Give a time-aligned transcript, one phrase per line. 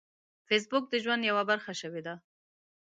[0.47, 2.15] فېسبوک د ژوند یوه برخه شوې ده